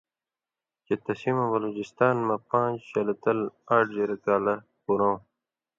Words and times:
چے 0.85 0.93
تسی 1.03 1.31
مہ 1.37 1.45
بلوچستان 1.51 2.15
مہ 2.27 2.35
پان٘ژ 2.47 2.77
شلہ 2.89 3.15
تل 3.23 3.39
آٹھ 3.75 3.91
زِرہ 3.95 4.17
کالہ 4.23 4.55
پُرؤں، 4.83 5.17